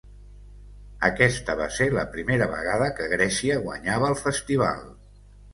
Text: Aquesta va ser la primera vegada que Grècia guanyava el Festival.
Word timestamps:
Aquesta 1.09 1.55
va 1.59 1.67
ser 1.75 1.87
la 1.97 2.07
primera 2.15 2.49
vegada 2.55 2.89
que 3.01 3.11
Grècia 3.15 3.61
guanyava 3.67 4.11
el 4.15 4.21
Festival. 4.23 4.83